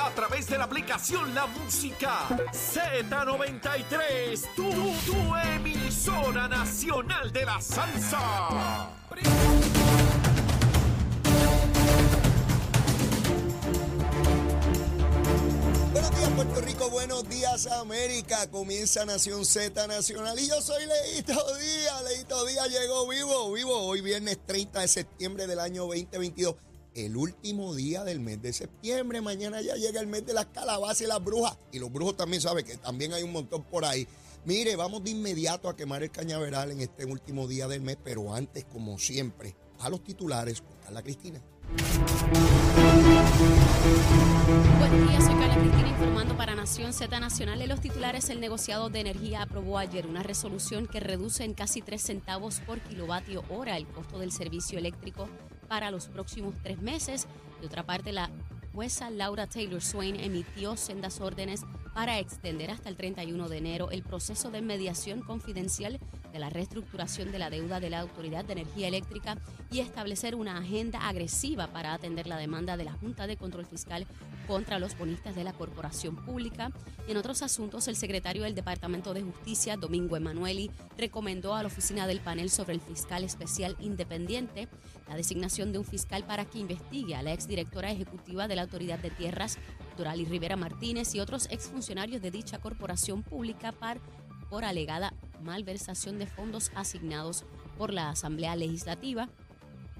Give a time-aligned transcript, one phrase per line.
[0.00, 2.28] A través de la aplicación La Música.
[2.52, 4.54] Z93.
[4.54, 8.90] Tu, tu emisora nacional de la salsa.
[15.92, 20.38] Buenos días Puerto Rico, buenos días América, comienza Nación Z Nacional.
[20.38, 25.46] Y yo soy Leito Díaz, Leito Díaz llegó vivo, vivo, hoy viernes 30 de septiembre
[25.48, 26.54] del año 2022,
[27.04, 31.02] el último día del mes de septiembre, mañana ya llega el mes de las calabazas
[31.02, 34.08] y las brujas y los brujos también saben que también hay un montón por ahí.
[34.44, 38.34] Mire, vamos de inmediato a quemar el cañaveral en este último día del mes, pero
[38.34, 41.40] antes, como siempre, a los titulares con Carla Cristina.
[44.78, 47.62] Buenos días, soy Carla Cristina informando para Nación Z Nacional.
[47.62, 51.80] En los titulares, el negociado de energía aprobó ayer una resolución que reduce en casi
[51.80, 55.28] 3 centavos por kilovatio hora el costo del servicio eléctrico
[55.68, 57.26] para los próximos tres meses.
[57.60, 58.30] De otra parte, la
[58.72, 61.62] jueza Laura Taylor Swain emitió sendas órdenes
[61.98, 65.98] para extender hasta el 31 de enero el proceso de mediación confidencial
[66.32, 69.36] de la reestructuración de la deuda de la Autoridad de Energía Eléctrica
[69.72, 74.06] y establecer una agenda agresiva para atender la demanda de la Junta de Control Fiscal
[74.46, 76.70] contra los bonistas de la corporación pública.
[77.08, 82.06] En otros asuntos, el secretario del Departamento de Justicia, Domingo Emanueli, recomendó a la oficina
[82.06, 84.68] del panel sobre el fiscal especial independiente
[85.08, 88.98] la designación de un fiscal para que investigue a la exdirectora ejecutiva de la Autoridad
[88.98, 89.58] de Tierras,
[89.98, 93.74] Dorali Rivera Martínez, y otros exfuncionarios de dicha corporación pública
[94.48, 95.12] por alegada
[95.42, 97.44] malversación de fondos asignados
[97.76, 99.28] por la Asamblea Legislativa.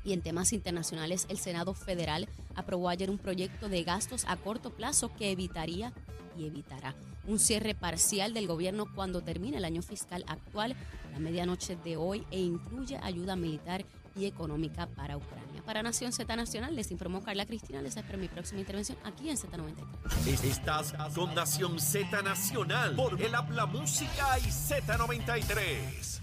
[0.04, 4.70] Y en temas internacionales, el Senado Federal aprobó ayer un proyecto de gastos a corto
[4.70, 5.92] plazo que evitaría
[6.38, 6.94] y evitará
[7.26, 10.74] un cierre parcial del gobierno cuando termine el año fiscal actual,
[11.12, 13.84] la medianoche de hoy, e incluye ayuda militar
[14.18, 15.62] y económica para Ucrania.
[15.64, 17.80] Para Nación Z Nacional, les informó Carla Cristina.
[17.82, 20.44] Les espero mi próxima intervención aquí en Z93.
[20.44, 26.20] Estás con Nación Z Nacional por el Habla Música y Z93.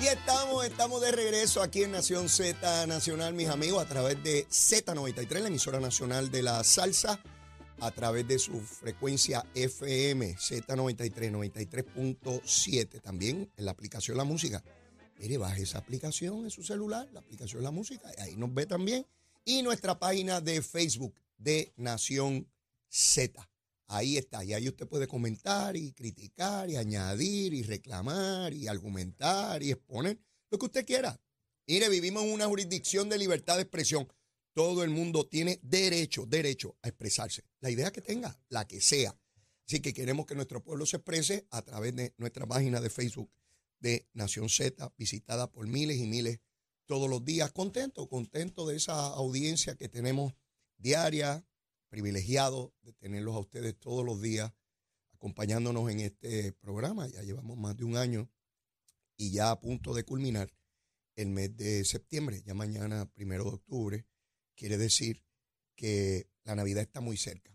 [0.00, 4.46] Y estamos, estamos de regreso aquí en Nación Z Nacional, mis amigos, a través de
[4.48, 7.20] Z93, la emisora nacional de la salsa,
[7.80, 14.62] a través de su frecuencia FM Z93, 93.7, también en la aplicación La Música.
[15.18, 19.04] Mire, baje esa aplicación en su celular, la aplicación La Música, ahí nos ve también.
[19.44, 22.46] Y nuestra página de Facebook de Nación
[22.88, 23.50] Z.
[23.88, 29.62] Ahí está, y ahí usted puede comentar y criticar y añadir y reclamar y argumentar
[29.62, 30.18] y exponer
[30.50, 31.18] lo que usted quiera.
[31.66, 34.06] Mire, vivimos en una jurisdicción de libertad de expresión.
[34.52, 37.44] Todo el mundo tiene derecho, derecho a expresarse.
[37.60, 39.18] La idea que tenga, la que sea.
[39.66, 43.30] Así que queremos que nuestro pueblo se exprese a través de nuestra página de Facebook
[43.80, 46.40] de Nación Z, visitada por miles y miles
[46.86, 47.52] todos los días.
[47.52, 50.34] Contento, contento de esa audiencia que tenemos
[50.76, 51.46] diaria,
[51.88, 54.52] privilegiado de tenerlos a ustedes todos los días
[55.12, 57.08] acompañándonos en este programa.
[57.08, 58.30] Ya llevamos más de un año
[59.16, 60.52] y ya a punto de culminar
[61.16, 62.42] el mes de septiembre.
[62.44, 64.06] Ya mañana, primero de octubre,
[64.54, 65.24] quiere decir
[65.74, 67.52] que la Navidad está muy cerca.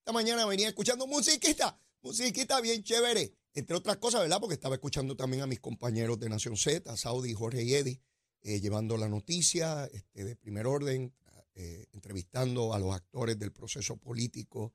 [0.00, 4.40] Esta mañana venía escuchando musiquita, musiquita bien chévere, entre otras cosas, ¿verdad?
[4.40, 8.00] Porque estaba escuchando también a mis compañeros de Nación Z, Saudi, Jorge y Eddie,
[8.42, 11.14] eh, llevando la noticia este, de primer orden,
[11.54, 14.74] eh, entrevistando a los actores del proceso político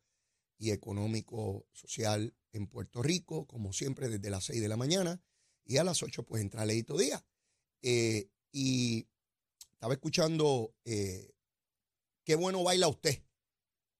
[0.58, 5.22] y económico social en Puerto Rico, como siempre desde las 6 de la mañana,
[5.66, 7.24] y a las 8 pues entra Leito Díaz.
[7.82, 9.08] Eh, y
[9.74, 11.34] estaba escuchando eh,
[12.24, 13.22] Qué bueno baila usted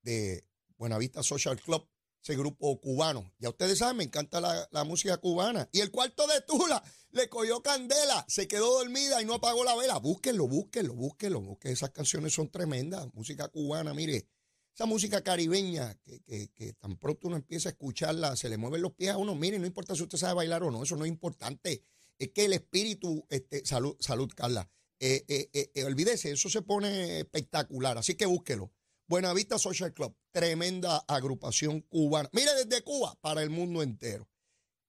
[0.02, 0.46] de
[0.78, 1.86] Buenavista Social Club,
[2.24, 3.32] ese grupo cubano.
[3.38, 5.68] Ya ustedes saben, me encanta la, la música cubana.
[5.74, 9.76] Y el cuarto de Tula le cogió candela, se quedó dormida y no apagó la
[9.76, 9.98] vela.
[10.00, 13.14] Búsquenlo, búsquenlo, búsquenlo, porque esas canciones son tremendas.
[13.14, 14.28] Música cubana, mire,
[14.74, 18.82] esa música caribeña que, que, que tan pronto uno empieza a escucharla, se le mueven
[18.82, 19.36] los pies a uno.
[19.36, 21.84] Mire, no importa si usted sabe bailar o no, eso no es importante.
[22.18, 24.70] Es que el espíritu, este, salud, salud, Carla.
[25.00, 27.98] Eh, eh, eh, eh, olvídese, eso se pone espectacular.
[27.98, 28.72] Así que búsquelo.
[29.08, 32.30] Buenavista Social Club, tremenda agrupación cubana.
[32.34, 34.30] Mire, desde Cuba para el mundo entero.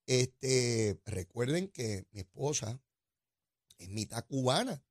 [0.06, 2.81] Este, recuerden que mi esposa
[3.78, 4.82] es mitad cubana,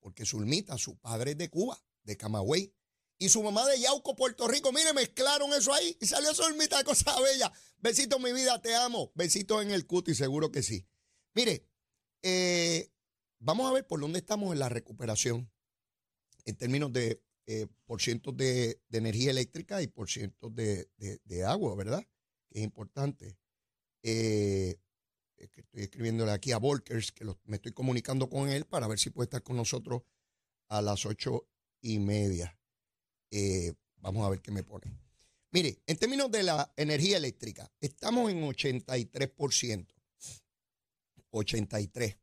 [0.00, 2.74] porque Zulmita, su padre es de Cuba, de Camagüey,
[3.18, 4.72] y su mamá de Yauco, Puerto Rico.
[4.72, 7.52] Mire, mezclaron eso ahí y salió Zulmita, cosa bella.
[7.78, 9.12] Besito, mi vida, te amo.
[9.14, 10.86] Besito en el cuti, seguro que sí.
[11.34, 11.66] Mire,
[12.22, 12.90] eh,
[13.38, 15.50] vamos a ver por dónde estamos en la recuperación
[16.44, 22.02] en términos de eh, por cientos de, energía eléctrica y por cientos de, agua, ¿verdad?
[22.48, 23.38] Que es importante.
[24.02, 24.76] Eh,
[25.36, 29.26] estoy escribiéndole aquí a Volkers, que me estoy comunicando con él para ver si puede
[29.26, 30.02] estar con nosotros
[30.68, 31.48] a las ocho
[31.80, 32.58] y media.
[33.30, 34.96] Eh, vamos a ver qué me pone.
[35.50, 39.86] Mire, en términos de la energía eléctrica, estamos en 83%.
[41.30, 42.16] 83.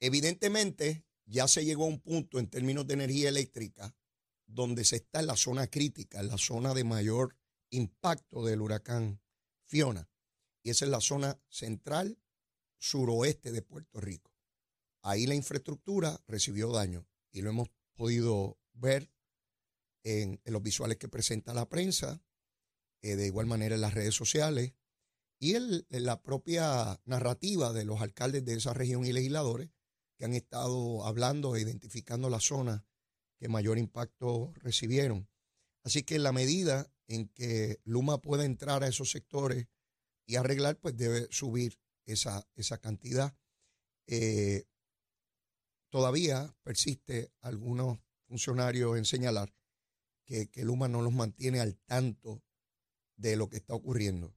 [0.00, 3.94] Evidentemente, ya se llegó a un punto en términos de energía eléctrica
[4.48, 7.36] donde se está en la zona crítica, en la zona de mayor
[7.70, 9.20] impacto del huracán
[9.64, 10.08] Fiona.
[10.62, 12.18] Y esa es la zona central
[12.78, 14.34] suroeste de Puerto Rico.
[15.02, 19.12] Ahí la infraestructura recibió daño y lo hemos podido ver
[20.02, 22.22] en, los visuales que presenta la prensa,
[23.02, 24.72] eh, de igual manera en las redes sociales
[25.38, 29.70] y en la propia narrativa de los alcaldes de esa región y legisladores
[30.16, 32.84] que han estado hablando e identificando la zona
[33.38, 35.28] que mayor impacto recibieron.
[35.84, 39.66] Así que en la medida en que Luma pueda entrar a esos sectores
[40.26, 43.34] y arreglar, pues debe subir esa, esa cantidad.
[44.06, 44.64] Eh,
[45.88, 49.54] todavía persiste algunos funcionarios en señalar
[50.24, 52.42] que, que Luma no los mantiene al tanto
[53.16, 54.34] de lo que está ocurriendo.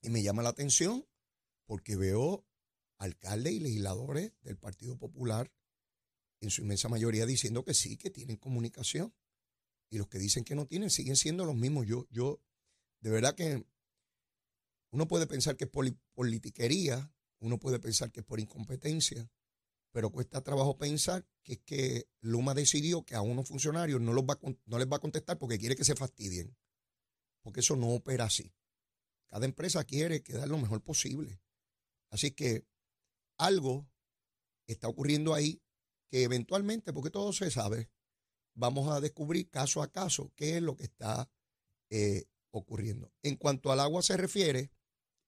[0.00, 1.06] Y me llama la atención
[1.66, 2.44] porque veo
[2.98, 5.50] alcaldes y legisladores del Partido Popular
[6.42, 9.14] en su inmensa mayoría diciendo que sí, que tienen comunicación.
[9.90, 11.86] Y los que dicen que no tienen siguen siendo los mismos.
[11.86, 12.42] Yo, yo,
[13.00, 13.64] de verdad que
[14.90, 19.30] uno puede pensar que es por politiquería, uno puede pensar que es por incompetencia,
[19.92, 24.24] pero cuesta trabajo pensar que es que Luma decidió que a unos funcionarios no, los
[24.24, 26.56] va, no les va a contestar porque quiere que se fastidien.
[27.42, 28.52] Porque eso no opera así.
[29.28, 31.40] Cada empresa quiere quedar lo mejor posible.
[32.10, 32.66] Así que
[33.38, 33.88] algo
[34.66, 35.62] está ocurriendo ahí
[36.12, 37.88] que eventualmente, porque todo se sabe,
[38.52, 41.30] vamos a descubrir caso a caso qué es lo que está
[41.88, 43.10] eh, ocurriendo.
[43.22, 44.70] En cuanto al agua se refiere,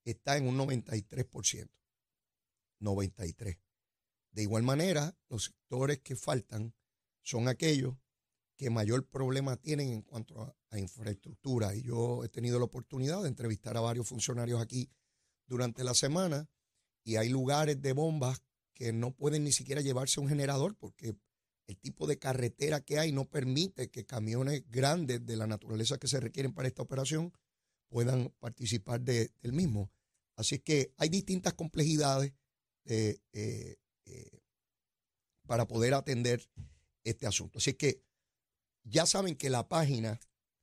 [0.05, 1.71] está en un 93%.
[2.81, 3.59] 93%.
[4.33, 6.75] De igual manera, los sectores que faltan
[7.23, 7.97] son aquellos
[8.55, 11.75] que mayor problema tienen en cuanto a, a, infraestructura.
[11.75, 14.91] Y yo he tenido la oportunidad de entrevistar a varios funcionarios aquí
[15.47, 16.47] durante la semana
[17.03, 18.43] y hay lugares de bombas
[18.75, 21.17] que no pueden ni siquiera llevarse un generador porque
[21.67, 26.09] el tipo de carretera que hay no permite que camiones grandes de la naturaleza que
[26.09, 27.33] se requieren para esta operación
[27.89, 29.91] puedan participar del mismo.
[30.37, 32.33] Así que hay distintas complejidades
[32.87, 34.41] eh, eh, eh,
[35.47, 36.51] para poder atender
[37.05, 37.59] este asunto.
[37.59, 38.03] Así que
[38.83, 40.21] ya saben que la página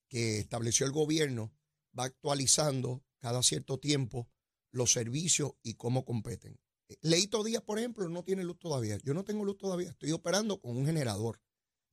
[0.08, 1.54] que estableció el gobierno
[1.98, 4.30] va actualizando cada cierto tiempo
[4.72, 6.60] los servicios y cómo competen.
[7.02, 8.98] Leito Díaz, por ejemplo, no tiene luz todavía.
[9.04, 9.90] Yo no tengo luz todavía.
[9.90, 11.42] Estoy operando con un generador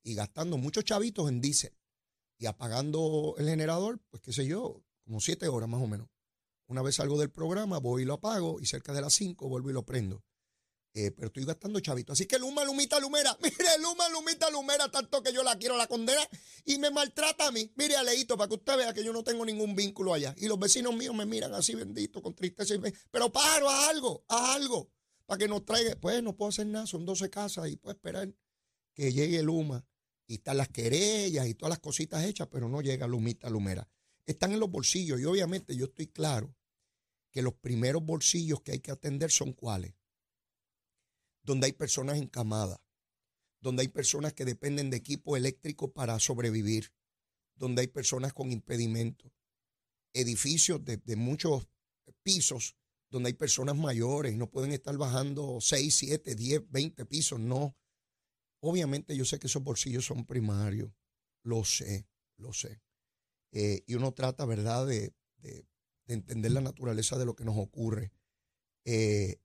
[0.03, 1.77] y gastando muchos chavitos en diésel
[2.39, 6.09] y apagando el generador, pues qué sé yo, como siete horas más o menos.
[6.67, 9.71] Una vez salgo del programa, voy y lo apago y cerca de las cinco vuelvo
[9.71, 10.23] y lo prendo.
[10.95, 12.15] Eh, pero estoy gastando chavitos.
[12.15, 13.37] Así que Luma, Lumita, Lumera.
[13.43, 16.21] Mire, Luma, Lumita, Lumera, tanto que yo la quiero, la condena
[16.65, 17.71] y me maltrata a mí.
[17.77, 20.35] Mire, Aleito, para que usted vea que yo no tengo ningún vínculo allá.
[20.39, 22.75] Y los vecinos míos me miran así, bendito, con tristeza.
[22.75, 24.91] Y me, pero paro, a algo, a algo,
[25.27, 25.95] para que nos traiga.
[26.01, 28.35] Pues no puedo hacer nada, son 12 casas y puedo esperar
[28.95, 29.87] que llegue Luma.
[30.27, 33.89] Y están las querellas y todas las cositas hechas, pero no llega Lumita, Lumera.
[34.27, 36.55] Están en los bolsillos y obviamente yo estoy claro
[37.31, 39.95] que los primeros bolsillos que hay que atender son cuáles
[41.49, 42.79] donde hay personas encamadas,
[43.63, 46.93] donde hay personas que dependen de equipo eléctrico para sobrevivir,
[47.57, 49.33] donde hay personas con impedimentos,
[50.13, 51.67] edificios de, muchos
[52.23, 52.77] pisos
[53.09, 57.75] donde hay personas mayores, no pueden estar bajando 6, 7, 10, 20 pisos, no.
[58.61, 60.93] Obviamente yo sé que esos bolsillos son primarios,
[61.45, 62.83] lo sé, lo sé.
[63.53, 65.15] Eh, y uno trata, ¿verdad?, de,
[66.09, 68.13] entender la naturaleza de lo que nos ocurre.
[68.85, 69.41] Eh,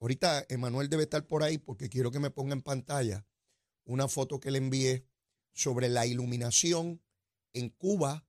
[0.00, 3.26] Ahorita Emanuel debe estar por ahí porque quiero que me ponga en pantalla
[3.84, 5.06] una foto que le envié
[5.52, 7.02] sobre la iluminación
[7.52, 8.26] en Cuba,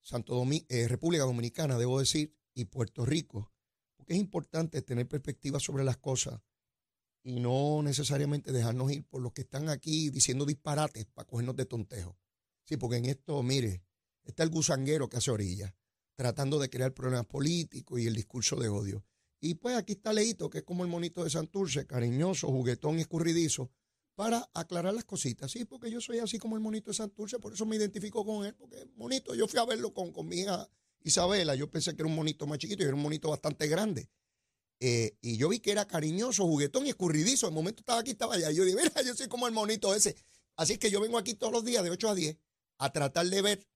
[0.00, 3.52] Santo eh, República Dominicana, debo decir, y Puerto Rico.
[3.96, 6.40] Porque es importante tener perspectiva sobre las cosas
[7.22, 11.66] y no necesariamente dejarnos ir por los que están aquí diciendo disparates para cogernos de
[11.66, 12.18] tontejo.
[12.64, 13.84] Sí, porque en esto, mire,
[14.24, 15.76] está el gusanguero que hace orilla,
[16.16, 19.04] tratando de crear problemas políticos y el discurso de odio.
[19.44, 23.70] Y pues aquí está Leito, que es como el monito de Santurce, cariñoso, juguetón escurridizo,
[24.14, 25.52] para aclarar las cositas.
[25.52, 28.46] Sí, porque yo soy así como el monito de Santurce, por eso me identifico con
[28.46, 30.66] él, porque monito, yo fui a verlo con, mi hija
[31.02, 34.08] Isabela, yo pensé que era un monito más chiquito y era un monito bastante grande.
[34.80, 37.46] eh, y yo vi que era cariñoso, juguetón y escurridizo.
[37.46, 38.50] De momento estaba aquí, estaba allá.
[38.50, 40.16] Yo dije, mira, yo soy como el monito ese.
[40.56, 42.38] Así que yo vengo aquí todos los días de 8 a 10
[42.78, 43.68] a tratar de ver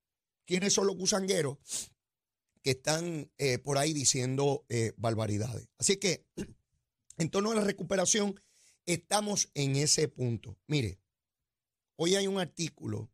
[0.46, 1.58] quiénes son los gusangueros
[2.62, 5.69] que están eh, por ahí diciendo eh, barbaridades.
[5.79, 6.27] Así que,
[7.19, 8.41] en torno a la recuperación,
[8.87, 10.57] estamos en ese punto.
[10.67, 11.00] Mire,
[11.97, 13.11] hoy hay un artículo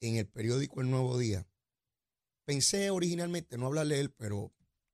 [0.00, 1.46] en el periódico El Nuevo Día.
[2.44, 4.52] Pensé originalmente no hablarle él, pero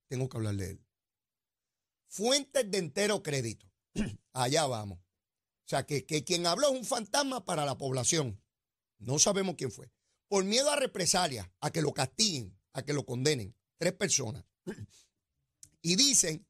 [0.09, 0.85] tengo que hablarle él.
[2.09, 3.71] Fuentes de entero crédito.
[4.33, 4.99] Allá vamos.
[4.99, 8.43] O sea, que, que quien habló es un fantasma para la población.
[8.99, 9.91] No sabemos quién fue.
[10.27, 13.55] Por miedo a represalias, a que lo castiguen, a que lo condenen.
[13.79, 14.45] Tres personas.
[15.81, 16.47] Y dicen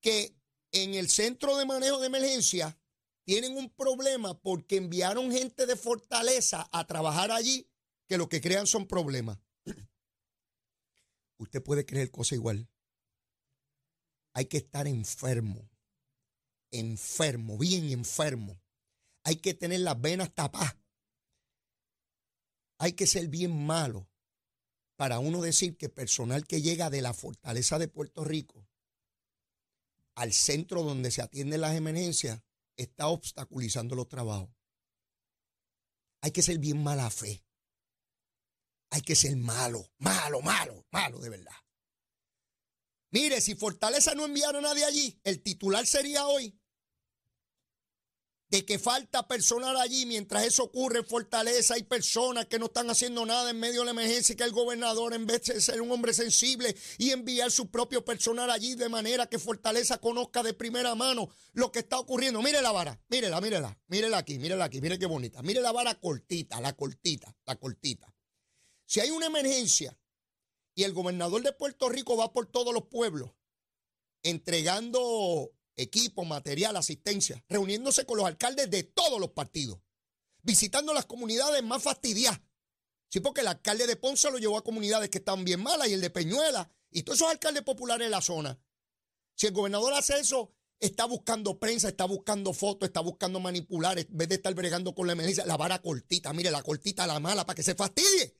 [0.00, 0.36] que
[0.72, 2.78] en el centro de manejo de emergencia
[3.24, 7.68] tienen un problema porque enviaron gente de Fortaleza a trabajar allí
[8.06, 9.38] que lo que crean son problemas.
[11.38, 12.68] Usted puede creer cosa igual.
[14.34, 15.70] Hay que estar enfermo,
[16.70, 18.60] enfermo, bien enfermo.
[19.22, 20.76] Hay que tener las venas tapadas.
[22.78, 24.08] Hay que ser bien malo
[24.96, 28.68] para uno decir que personal que llega de la fortaleza de Puerto Rico
[30.14, 32.40] al centro donde se atienden las emergencias
[32.76, 34.50] está obstaculizando los trabajos.
[36.20, 37.44] Hay que ser bien mala fe.
[38.90, 41.52] Hay que ser malo, malo, malo, malo de verdad.
[43.10, 46.58] Mire, si Fortaleza no enviara a nadie allí, el titular sería hoy
[48.54, 50.06] de que falta personal allí.
[50.06, 53.86] Mientras eso ocurre en Fortaleza, hay personas que no están haciendo nada en medio de
[53.86, 57.50] la emergencia y que el gobernador, en vez de ser un hombre sensible y enviar
[57.50, 61.98] su propio personal allí de manera que Fortaleza conozca de primera mano lo que está
[61.98, 62.42] ocurriendo.
[62.42, 65.42] Mire la vara, mírela, mírela, mírela aquí, mírela aquí, mire qué bonita.
[65.42, 68.14] Mire la vara cortita, la cortita, la cortita.
[68.86, 69.98] Si hay una emergencia
[70.76, 73.32] y el gobernador de Puerto Rico va por todos los pueblos
[74.22, 79.80] entregando equipo, material, asistencia, reuniéndose con los alcaldes de todos los partidos,
[80.42, 82.40] visitando las comunidades más fastidiadas.
[83.08, 85.92] Sí, porque el alcalde de Ponce lo llevó a comunidades que están bien malas y
[85.92, 88.58] el de Peñuela y todos esos alcaldes populares de la zona.
[89.36, 94.06] Si el gobernador hace eso, está buscando prensa, está buscando fotos, está buscando manipular, en
[94.10, 97.46] vez de estar bregando con la emergencia, la vara cortita, mire, la cortita, la mala,
[97.46, 98.36] para que se fastidie.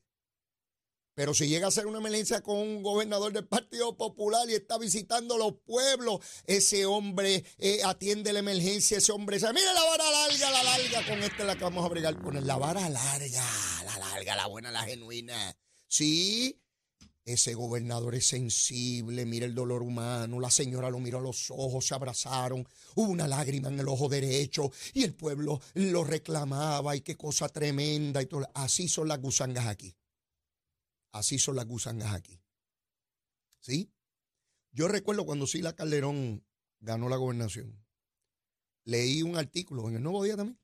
[1.14, 4.78] Pero si llega a ser una emergencia con un gobernador del Partido Popular y está
[4.78, 10.10] visitando los pueblos, ese hombre eh, atiende la emergencia, ese hombre dice, mire la vara
[10.10, 12.46] larga, la larga, con esta es la que vamos a bregar con él.
[12.46, 13.44] La vara larga,
[13.84, 15.56] la larga, la buena, la genuina.
[15.86, 16.60] Sí,
[17.24, 21.86] ese gobernador es sensible, mira el dolor humano, la señora lo miró a los ojos,
[21.86, 22.66] se abrazaron,
[22.96, 27.48] hubo una lágrima en el ojo derecho y el pueblo lo reclamaba y qué cosa
[27.48, 28.20] tremenda.
[28.54, 29.94] Así son las gusangas aquí.
[31.14, 32.40] Así son las gusangas aquí.
[33.60, 33.92] ¿Sí?
[34.72, 36.44] Yo recuerdo cuando Sila Calderón
[36.80, 37.80] ganó la gobernación.
[38.82, 40.58] Leí un artículo en el Nuevo Día también.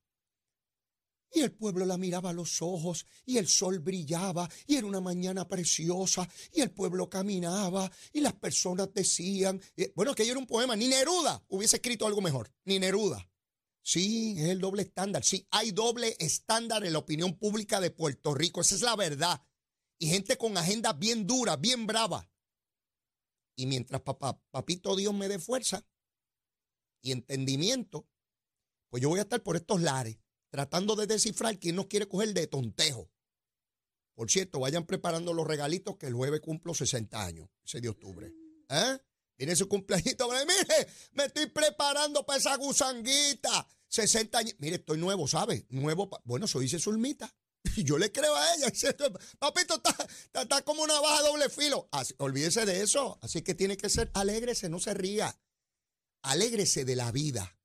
[1.33, 5.00] Y el pueblo la miraba a los ojos y el sol brillaba y era una
[5.00, 10.40] mañana preciosa y el pueblo caminaba y las personas decían, eh, bueno, que yo era
[10.40, 13.30] un poema, ni Neruda hubiese escrito algo mejor, ni Neruda.
[13.83, 18.35] Sí, es el doble estándar, sí, hay doble estándar en la opinión pública de Puerto
[18.35, 19.40] Rico, esa es la verdad
[20.00, 22.26] y gente con agendas bien duras, bien bravas.
[23.54, 25.87] Y mientras papá, papito Dios me dé fuerza
[27.02, 28.09] y entendimiento,
[28.88, 32.33] pues yo voy a estar por estos lares, tratando de descifrar quién nos quiere coger
[32.33, 33.11] de tontejo.
[34.14, 38.33] Por cierto, vayan preparando los regalitos que el jueves cumplo 60 años, ese de octubre.
[38.71, 38.99] ¿Eh?
[39.37, 40.16] Viene su cumpleaños.
[40.47, 43.69] Mire, me estoy preparando para esa gusanguita.
[43.88, 44.54] 60 años.
[44.59, 45.66] Mire, estoy nuevo, ¿sabe?
[45.69, 46.09] Nuevo.
[46.25, 47.35] Bueno, soy dice Zulmita.
[47.76, 48.72] Y yo le creo a ella.
[49.38, 49.96] Papito, está,
[50.40, 51.88] está, como una baja doble filo.
[52.18, 53.18] olvídese de eso.
[53.22, 55.38] Así que tiene que ser alégrese, no se ría.
[56.22, 57.56] Alégrese de la vida.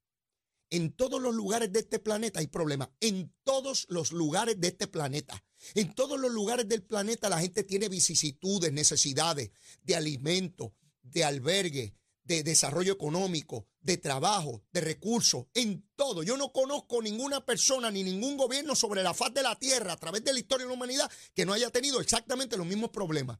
[0.68, 2.88] En todos los lugares de este planeta hay problemas.
[3.00, 5.44] En todos los lugares de este planeta.
[5.74, 9.50] En todos los lugares del planeta la gente tiene vicisitudes, necesidades
[9.82, 11.94] de alimento, de albergue,
[12.26, 16.22] de desarrollo económico, de trabajo, de recursos, en todo.
[16.22, 19.96] Yo no conozco ninguna persona ni ningún gobierno sobre la faz de la tierra a
[19.96, 23.38] través de la historia de la humanidad que no haya tenido exactamente los mismos problemas.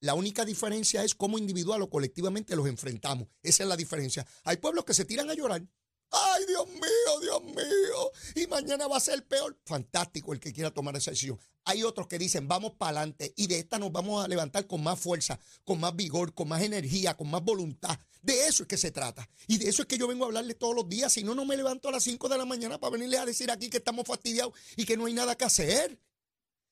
[0.00, 3.28] La única diferencia es cómo individual o colectivamente los enfrentamos.
[3.42, 4.26] Esa es la diferencia.
[4.44, 5.62] Hay pueblos que se tiran a llorar.
[6.10, 7.81] Ay, Dios mío, Dios mío.
[8.52, 9.58] Mañana va a ser peor.
[9.64, 11.38] Fantástico el que quiera tomar esa decisión.
[11.64, 14.82] Hay otros que dicen, vamos para adelante y de esta nos vamos a levantar con
[14.82, 17.98] más fuerza, con más vigor, con más energía, con más voluntad.
[18.20, 19.28] De eso es que se trata.
[19.46, 21.12] Y de eso es que yo vengo a hablarle todos los días.
[21.12, 23.50] Si no, no me levanto a las 5 de la mañana para venirles a decir
[23.50, 25.98] aquí que estamos fastidiados y que no hay nada que hacer.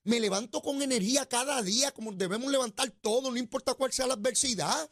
[0.04, 4.14] Me levanto con energía cada día, como debemos levantar todo, no importa cuál sea la
[4.14, 4.90] adversidad.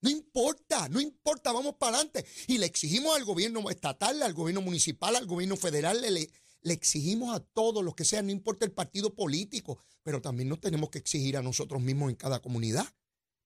[0.00, 2.24] No importa, no importa, vamos para adelante.
[2.46, 7.34] Y le exigimos al gobierno estatal, al gobierno municipal, al gobierno federal, le, le exigimos
[7.34, 10.98] a todos los que sean, no importa el partido político, pero también nos tenemos que
[10.98, 12.86] exigir a nosotros mismos en cada comunidad,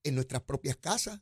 [0.03, 1.21] en nuestras propias casas.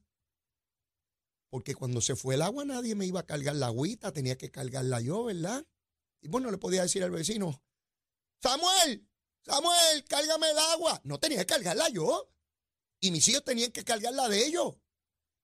[1.49, 4.51] Porque cuando se fue el agua nadie me iba a cargar la agüita, tenía que
[4.51, 5.65] cargarla yo, ¿verdad?
[6.21, 7.61] Y bueno, le podía decir al vecino,
[8.41, 9.07] Samuel,
[9.43, 11.01] Samuel, cárgame el agua.
[11.03, 12.31] No tenía que cargarla yo.
[12.99, 14.75] Y mis hijos tenían que cargarla de ellos.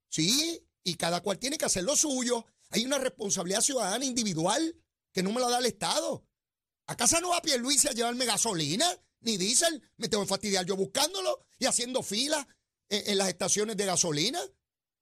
[0.10, 2.46] Sí, y cada cual tiene que hacer lo suyo.
[2.70, 4.76] Hay una responsabilidad ciudadana individual
[5.12, 6.26] que no me la da el Estado.
[6.88, 8.88] ¿A casa no va Luis a llevarme gasolina?
[9.22, 9.82] Ni diésel.
[9.98, 12.48] Me tengo que fastidiar yo buscándolo y haciendo fila
[12.90, 14.40] en, las estaciones de gasolina.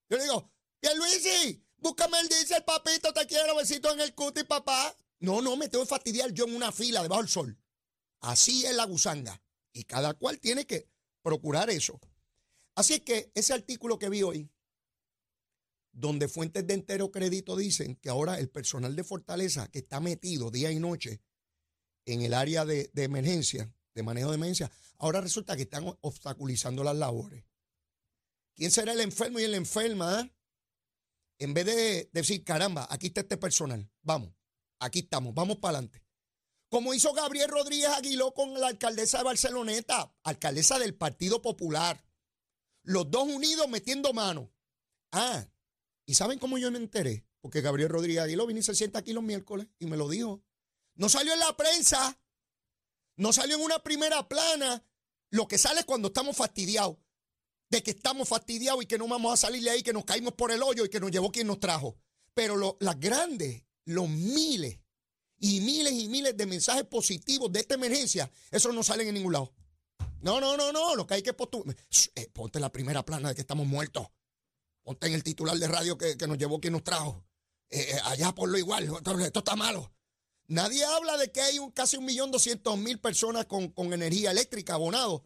[0.09, 4.95] Yo le digo, Pierluisi, búscame el diésel, papito, te quiero, besito en el cuti, papá.
[5.19, 7.59] No, no, me tengo que fastidiar yo en una fila debajo del sol.
[8.21, 9.41] Así es la gusanga.
[9.71, 10.89] Y cada cual tiene que
[11.21, 11.99] procurar eso.
[12.75, 14.49] Así que ese artículo que vi hoy
[15.95, 20.51] donde fuentes de entero crédito dicen que ahora el personal de Fortaleza que está metido
[20.51, 21.21] día y noche
[22.05, 26.97] en el área de, emergencia, de manejo de emergencia, ahora resulta que están obstaculizando las
[26.97, 27.45] labores.
[28.55, 30.19] ¿Quién será el enfermo y el enferma?
[30.19, 30.31] Ah?
[31.39, 34.33] En vez de decir, caramba, aquí está este personal, vamos,
[34.79, 36.03] aquí estamos, vamos para adelante.
[36.69, 42.03] Como hizo Gabriel Rodríguez Aguiló con la alcaldesa de Barceloneta, alcaldesa del Partido Popular.
[42.83, 44.51] Los dos unidos metiendo mano.
[45.11, 45.47] Ah,
[46.05, 47.25] ¿Y saben cómo yo me enteré?
[47.41, 50.43] Porque Gabriel Rodríguez Aguiló vino y se sienta aquí los miércoles y me lo dijo.
[50.95, 52.17] No salió en la prensa,
[53.17, 54.83] no salió en una primera plana.
[55.29, 56.97] Lo que sale es cuando estamos fastidiados,
[57.69, 60.33] de que estamos fastidiados y que no vamos a salir de ahí, que nos caímos
[60.33, 61.97] por el hoyo y que nos llevó quien nos trajo.
[62.33, 64.79] Pero las grandes, los miles
[65.37, 69.33] y miles y miles de mensajes positivos de esta emergencia, esos no salen en ningún
[69.33, 69.53] lado.
[70.21, 71.75] No, no, no, no, lo que hay que postular.
[72.15, 74.07] Eh, ponte la primera plana de que estamos muertos.
[74.85, 77.25] Ponte en el titular de radio que, nos llevó quien nos trajo.
[77.71, 79.91] Eh, eh, allá por lo igual, esto está malo.
[80.47, 84.29] Nadie habla de que hay un, casi un millón doscientos mil personas con, con energía
[84.29, 85.23] eléctrica abonados.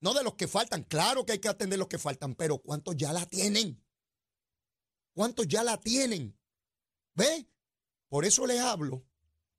[0.00, 0.84] No de los que faltan.
[0.84, 3.82] Claro que hay que atender los que faltan, pero ¿cuántos ya la tienen?
[5.14, 6.38] ¿Cuántos ya la tienen?
[7.14, 7.48] ¿Ve?
[8.10, 9.02] Por eso les hablo.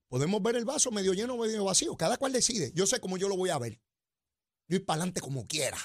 [0.08, 1.98] Podemos ver el vaso medio lleno o medio vacío.
[1.98, 2.72] Cada cual decide.
[2.76, 3.82] Yo sé cómo yo lo voy a ver.
[4.68, 5.80] Yo ir para adelante como quiera.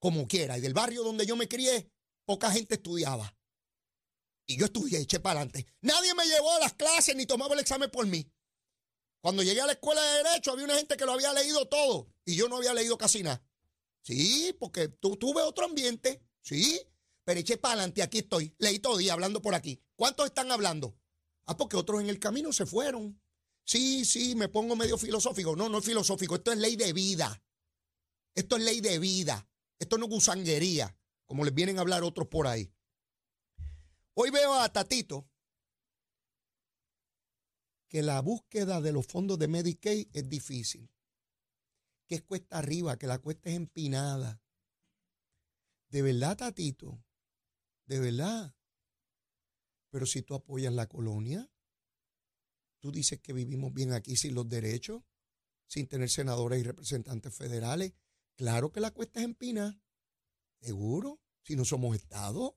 [0.00, 0.58] Como quiera.
[0.58, 1.92] Y del barrio donde yo me crié,
[2.28, 3.34] poca gente estudiaba.
[4.46, 5.66] Y yo estudié, eché para adelante.
[5.80, 8.30] Nadie me llevó a las clases ni tomaba el examen por mí.
[9.22, 12.12] Cuando llegué a la escuela de Derecho había una gente que lo había leído todo
[12.26, 13.42] y yo no había leído casi nada.
[14.02, 16.78] Sí, porque tuve otro ambiente, sí,
[17.24, 18.54] pero eché para adelante, aquí estoy.
[18.58, 19.82] Leí todo día hablando por aquí.
[19.96, 20.98] ¿Cuántos están hablando?
[21.46, 23.18] Ah, porque otros en el camino se fueron.
[23.64, 25.56] Sí, sí, me pongo medio filosófico.
[25.56, 27.42] No, no es filosófico, esto es ley de vida.
[28.34, 29.48] Esto es ley de vida.
[29.78, 30.97] Esto no es gusanguería
[31.28, 32.72] como les vienen a hablar otros por ahí.
[34.14, 35.30] Hoy veo a Tatito
[37.86, 40.90] que la búsqueda de los fondos de Medicaid es difícil,
[42.06, 44.42] que es cuesta arriba, que la cuesta es empinada.
[45.90, 47.04] De verdad, Tatito,
[47.84, 48.56] de verdad.
[49.90, 51.50] Pero si tú apoyas la colonia,
[52.78, 55.02] tú dices que vivimos bien aquí sin los derechos,
[55.66, 57.92] sin tener senadores y representantes federales.
[58.34, 59.78] Claro que la cuesta es empinada.
[60.60, 62.56] Seguro, si no somos Estado.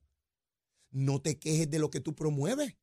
[0.90, 2.76] No te quejes de lo que tú promueves.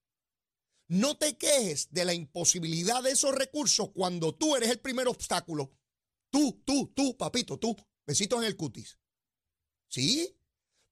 [0.88, 5.70] No te quejes de la imposibilidad de esos recursos cuando tú eres el primer obstáculo.
[6.31, 7.76] Tú, tú, tú, papito, tú.
[8.07, 8.98] Besitos en el cutis.
[9.88, 10.35] ¿Sí?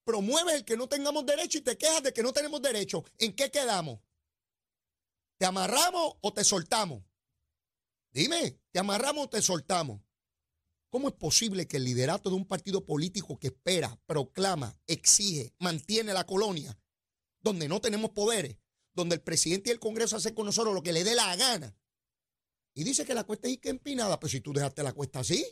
[0.04, 3.04] Promueves el que no tengamos derecho y te quejas de que no tenemos derecho.
[3.18, 4.00] ¿En qué quedamos?
[5.38, 7.02] ¿Te amarramos o te soltamos?
[8.10, 10.00] Dime, ¿te amarramos o te soltamos?
[10.96, 16.14] ¿Cómo es posible que el liderato de un partido político que espera, proclama, exige, mantiene
[16.14, 16.74] la colonia,
[17.42, 18.56] donde no tenemos poderes,
[18.94, 21.76] donde el presidente y el Congreso hacen con nosotros lo que le dé la gana,
[22.74, 25.44] y dice que la cuesta es empinada, pues si tú dejaste la cuesta así,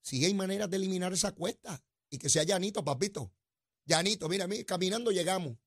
[0.00, 3.32] sí hay maneras de eliminar esa cuesta y que sea llanito, papito.
[3.84, 5.58] Llanito, mira, mira, caminando llegamos.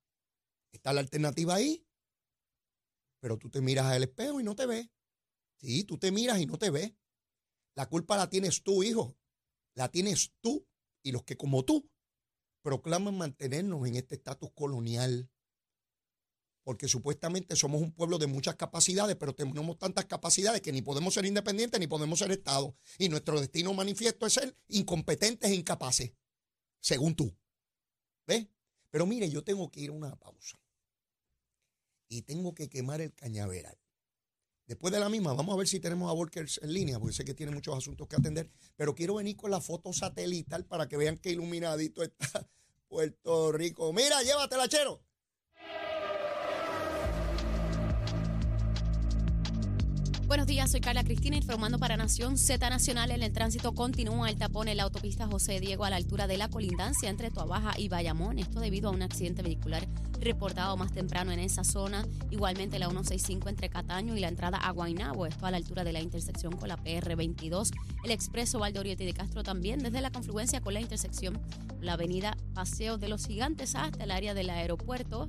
[0.71, 1.85] Está la alternativa ahí.
[3.19, 4.87] Pero tú te miras al espejo y no te ves.
[5.57, 6.93] Sí, tú te miras y no te ves.
[7.75, 9.17] La culpa la tienes tú, hijo.
[9.75, 10.67] La tienes tú
[11.03, 11.89] y los que como tú
[12.61, 15.29] proclaman mantenernos en este estatus colonial.
[16.63, 21.13] Porque supuestamente somos un pueblo de muchas capacidades, pero tenemos tantas capacidades que ni podemos
[21.13, 22.75] ser independientes ni podemos ser Estado.
[22.99, 26.11] Y nuestro destino manifiesto es ser incompetentes e incapaces,
[26.79, 27.35] según tú.
[28.27, 28.47] ¿Ves?
[28.91, 30.59] Pero mire, yo tengo que ir a una pausa.
[32.07, 33.80] Y tengo que quemar el cañaveral.
[34.67, 37.25] Después de la misma, vamos a ver si tenemos a Workers en línea, porque sé
[37.25, 40.97] que tiene muchos asuntos que atender, pero quiero venir con la foto satelital para que
[40.97, 42.47] vean qué iluminadito está
[42.87, 43.91] Puerto Rico.
[43.93, 45.01] Mira, llévatela, chero.
[50.31, 53.11] Buenos días, soy Carla Cristina informando para Nación Z Nacional.
[53.11, 56.37] En el tránsito continúa el tapón en la autopista José Diego a la altura de
[56.37, 58.39] la colindancia entre Tuabaja y Bayamón.
[58.39, 59.85] Esto debido a un accidente vehicular
[60.21, 62.07] reportado más temprano en esa zona.
[62.29, 65.91] Igualmente la 165 entre Cataño y la entrada a Guaynabo, esto a la altura de
[65.91, 67.71] la intersección con la PR22.
[68.05, 71.41] El expreso Valdoriotti de Castro también desde la confluencia con la intersección
[71.81, 75.27] la avenida Paseo de los Gigantes hasta el área del aeropuerto.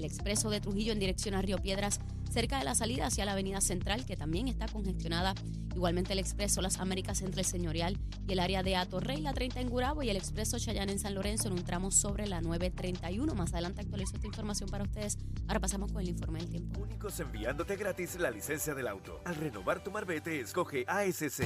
[0.00, 2.00] El expreso de Trujillo en dirección a Río Piedras
[2.32, 5.34] cerca de la salida hacia la Avenida Central, que también está congestionada.
[5.74, 9.60] Igualmente el expreso Las Américas entre el Señorial y el área de Atorrey, la 30
[9.60, 13.34] en Gurabo y el expreso Chayán en San Lorenzo en un tramo sobre la 931.
[13.34, 15.18] Más adelante actualizo esta información para ustedes.
[15.46, 16.80] Ahora pasamos con el informe del tiempo.
[16.80, 19.20] Únicos enviándote gratis la licencia del auto.
[19.26, 21.44] Al renovar tu marbete, escoge ASC.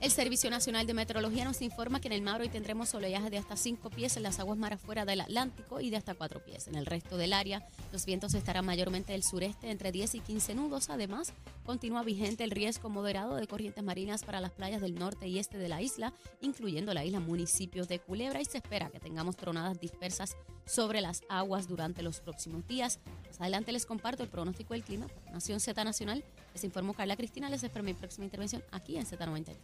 [0.00, 3.38] El Servicio Nacional de Meteorología nos informa que en el mar hoy tendremos oleaje de
[3.38, 6.68] hasta 5 pies en las aguas mar afuera del Atlántico y de hasta 4 pies.
[6.68, 10.54] En el resto del área, los vientos estarán mayormente del sureste entre 10 y 15
[10.54, 10.88] nudos.
[10.88, 11.32] Además,
[11.64, 15.58] continúa vigente el riesgo moderado de corrientes marinas para las playas del norte y este
[15.58, 19.80] de la isla, incluyendo la isla municipios de Culebra, y se espera que tengamos tronadas
[19.80, 23.00] dispersas sobre las aguas durante los próximos días.
[23.26, 25.08] Más adelante les comparto el pronóstico del clima.
[25.32, 26.22] Nación Z Nacional,
[26.58, 27.48] les informó Carla Cristina.
[27.48, 29.56] Les espero mi próxima intervención aquí en Z93.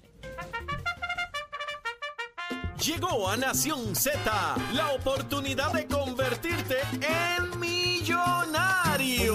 [2.85, 4.21] Llegó a Nación Z
[4.75, 9.35] la oportunidad de convertirte en millonario.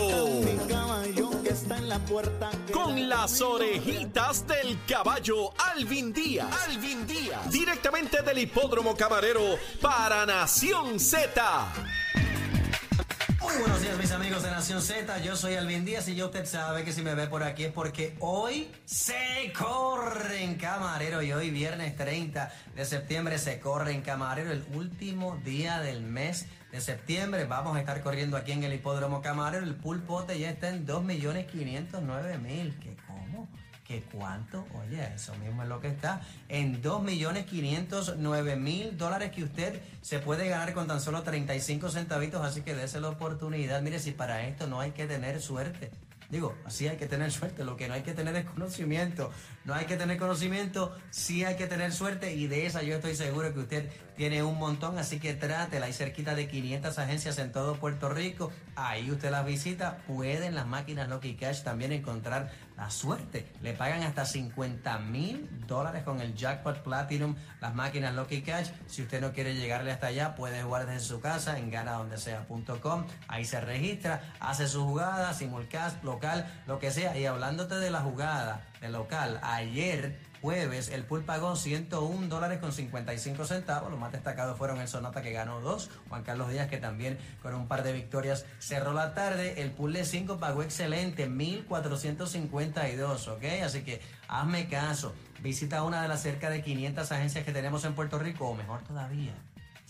[2.72, 6.48] Con las orejitas del caballo Alvin Díaz.
[6.68, 7.52] Alvin Díaz.
[7.52, 11.74] Directamente del hipódromo camarero para Nación Z.
[13.50, 16.46] Muy buenos días mis amigos de Nación Z, yo soy Alvin Díaz y ya usted
[16.46, 21.32] sabe que si me ve por aquí es porque hoy se corre en Camarero y
[21.32, 26.80] hoy viernes 30 de septiembre se corre en Camarero, el último día del mes de
[26.80, 27.46] septiembre.
[27.46, 32.80] Vamos a estar corriendo aquí en el hipódromo Camarero, el pulpote ya está en 2.509.000,
[32.80, 32.96] ¿qué?
[33.90, 34.66] ¿Qué cuánto?
[34.80, 40.76] Oye, eso mismo es lo que está en 2.509.000 dólares que usted se puede ganar
[40.76, 43.82] con tan solo 35 centavitos, así que dése la oportunidad.
[43.82, 45.90] Mire, si para esto no hay que tener suerte.
[46.30, 49.32] Digo, así hay que tener suerte, lo que no hay que tener es conocimiento.
[49.66, 53.16] No hay que tener conocimiento, sí hay que tener suerte y de esa yo estoy
[53.16, 55.88] seguro que usted tiene un montón, así que trátela.
[55.88, 58.52] Hay cerquita de 500 agencias en todo Puerto Rico.
[58.76, 60.04] Ahí usted las visita.
[60.06, 63.46] Pueden las máquinas Lucky Cash también encontrar la suerte.
[63.62, 68.70] Le pagan hasta 50 mil dólares con el Jackpot Platinum, las máquinas Lucky Cash.
[68.88, 73.06] Si usted no quiere llegarle hasta allá, puede jugar desde su casa en ganadondesea.com.
[73.28, 77.18] Ahí se registra, hace su jugada, simulcast, local, lo que sea.
[77.18, 82.72] Y hablándote de la jugada, de local, ayer jueves el pool pagó 101 dólares con
[82.72, 83.92] 55 centavos.
[83.92, 87.54] Los más destacados fueron el Sonata que ganó dos, Juan Carlos Díaz que también con
[87.56, 89.62] un par de victorias cerró la tarde.
[89.62, 93.44] El pool de 5 pagó excelente, 1452, ¿ok?
[93.64, 95.14] Así que hazme caso.
[95.42, 98.82] Visita una de las cerca de 500 agencias que tenemos en Puerto Rico, o mejor
[98.84, 99.34] todavía,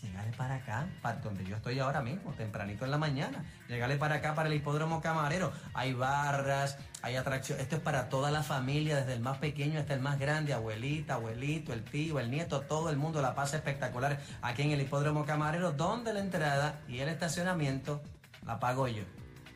[0.01, 3.43] Llegale para acá, para donde yo estoy ahora mismo, tempranito en la mañana.
[3.67, 5.51] Llegale para acá, para el hipódromo camarero.
[5.73, 7.63] Hay barras, hay atracciones.
[7.63, 11.15] Esto es para toda la familia, desde el más pequeño hasta el más grande, abuelita,
[11.15, 15.25] abuelito, el tío, el nieto, todo el mundo la pasa espectacular aquí en el hipódromo
[15.25, 18.01] camarero, donde la entrada y el estacionamiento
[18.45, 19.03] la pago yo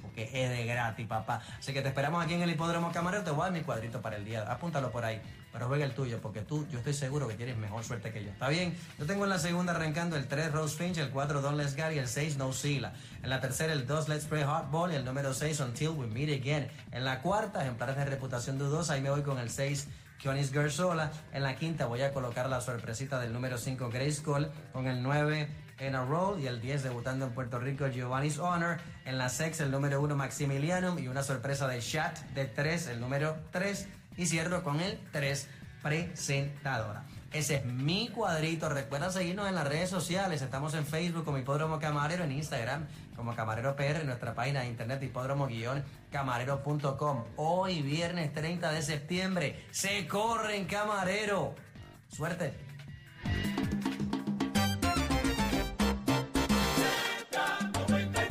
[0.04, 1.42] porque es de gratis, papá.
[1.58, 3.24] Así que te esperamos aquí en el Hipódromo Camarero.
[3.24, 4.44] Te voy a dar mi cuadrito para el día.
[4.44, 5.20] Apúntalo por ahí.
[5.52, 8.32] Pero juega el tuyo, porque tú, yo estoy seguro que tienes mejor suerte que yo.
[8.32, 8.76] ¿Está bien?
[9.00, 11.92] Yo tengo en la segunda arrancando el 3 Rose Finch, el 4 Don Let's Go
[11.92, 12.94] y el 6 No Sila.
[13.24, 16.42] En la tercera el 2 Let's Play Hardball y el número 6 Until We Meet
[16.42, 16.68] Again.
[16.92, 19.88] En la cuarta, ejemplares de reputación dudosa, ahí me voy con el 6
[20.18, 21.12] Kionis Gersola.
[21.32, 25.04] En la quinta voy a colocar la sorpresita del número 5 Grace Cole con el
[25.04, 28.78] 9 en a roll y el 10 debutando en Puerto Rico Giovanni's Honor.
[29.06, 33.00] En la sexta el número 1 Maximilianum y una sorpresa de Chat de 3, el
[33.00, 33.88] número 3.
[34.18, 35.48] Y cierro con el 3
[35.82, 37.06] presentadora.
[37.32, 38.70] Ese es mi cuadrito.
[38.70, 40.44] Recuerda seguirnos en las redes sociales.
[40.44, 44.68] Estamos en Facebook como Hipódromo Camarero, en Instagram como Camarero PR, en nuestra página de
[44.68, 47.24] internet hipódromo-camarero.com.
[47.38, 51.56] Hoy, viernes 30 de septiembre, se corre en Camarero.
[52.08, 52.54] Suerte.